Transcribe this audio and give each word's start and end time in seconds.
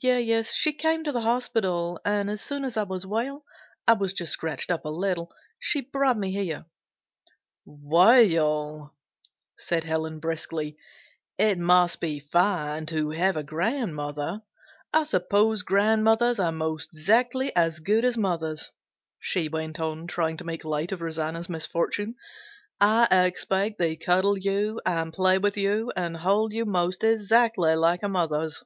"Yes, 0.00 0.54
she 0.54 0.72
came 0.72 1.04
to 1.04 1.12
the 1.12 1.20
hospital 1.20 2.00
and 2.02 2.30
as 2.30 2.40
soon 2.40 2.64
as 2.64 2.78
I 2.78 2.82
was 2.82 3.04
well 3.04 3.44
I 3.86 3.92
was 3.92 4.14
just 4.14 4.32
scratched 4.32 4.70
up 4.70 4.86
a 4.86 4.88
little 4.88 5.30
she 5.60 5.82
brought 5.82 6.16
me 6.16 6.30
here." 6.30 6.64
"Well," 7.66 8.94
said 9.58 9.84
Helen 9.84 10.18
briskly, 10.18 10.78
"it 11.36 11.58
must 11.58 12.00
be 12.00 12.20
fine 12.20 12.86
to 12.86 13.10
have 13.10 13.36
a 13.36 13.42
grandmother. 13.44 14.40
I 14.94 15.04
suppose 15.04 15.60
grandmothers 15.60 16.40
are 16.40 16.52
'most 16.52 16.94
exactly 16.94 17.54
as 17.54 17.78
good 17.80 18.06
as 18.06 18.16
mothers," 18.16 18.70
she 19.18 19.50
went 19.50 19.78
on, 19.78 20.06
trying 20.06 20.38
to 20.38 20.44
make 20.44 20.64
light 20.64 20.92
of 20.92 21.02
Rosanna's 21.02 21.50
misfortune. 21.50 22.14
"I 22.80 23.08
expect 23.26 23.78
they 23.78 23.96
cuddle 23.96 24.38
you 24.38 24.80
and 24.86 25.12
play 25.12 25.36
with 25.36 25.58
you 25.58 25.92
and 25.94 26.16
hold 26.16 26.54
you 26.54 26.64
'most 26.64 27.04
exactly 27.04 27.74
like 27.76 28.02
mothers." 28.02 28.64